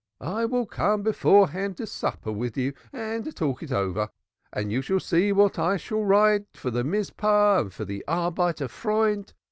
I 0.23 0.45
will 0.45 0.65
come 0.65 1.03
beforehand 1.03 1.77
to 1.77 1.85
supper 1.85 2.31
with 2.31 2.57
you 2.57 2.73
to 2.91 3.31
talk 3.31 3.61
it 3.61 3.71
over, 3.71 4.09
and 4.51 4.71
you 4.71 4.81
shall 4.81 4.99
see 4.99 5.31
what 5.31 5.59
I 5.59 5.79
will 5.91 6.05
write 6.05 6.47
for 6.55 6.71
the 6.71 6.83
Mizpeh 6.83 7.79
and 7.79 7.87
the 7.87 8.03
Arbeiter 8.07 8.67
freund. 8.67 9.33